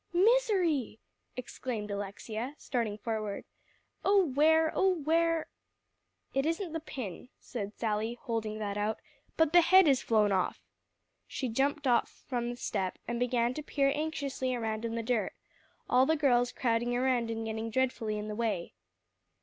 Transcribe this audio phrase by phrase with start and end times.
[0.13, 0.97] "Misery!"
[1.37, 3.45] exclaimed Alexia, starting forward,
[4.03, 5.45] "oh, where, where"
[6.33, 8.99] "It isn't the pin," said Sally, holding that out,
[9.37, 10.63] "but the head has flown off."
[11.27, 15.33] She jumped off from the step and began to peer anxiously around in the dirt,
[15.87, 18.73] all the girls crowding around and getting dreadfully in the way.